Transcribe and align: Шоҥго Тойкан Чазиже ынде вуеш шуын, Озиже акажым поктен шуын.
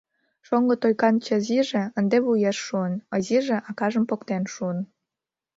Шоҥго 0.47 0.75
Тойкан 0.81 1.15
Чазиже 1.25 1.83
ынде 1.99 2.17
вуеш 2.25 2.57
шуын, 2.67 2.93
Озиже 3.13 3.57
акажым 3.69 4.03
поктен 4.09 4.43
шуын. 4.53 4.79